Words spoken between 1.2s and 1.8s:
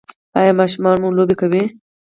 کوي؟